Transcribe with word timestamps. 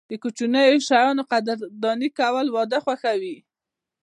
د 0.09 0.11
کوچنیو 0.23 0.83
شیانو 0.87 1.23
قدرداني 1.31 2.09
کول، 2.19 2.47
واده 2.51 2.79
خوښوي. 2.85 3.35